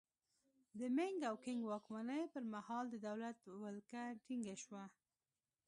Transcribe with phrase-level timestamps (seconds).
[0.79, 4.83] د مینګ او کینګ واکمنۍ پرمهال د دولت ولکه ټینګه شوه.